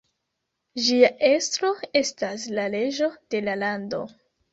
[0.85, 1.69] Ĝia estro
[2.01, 4.01] estas la reĝo de la lando.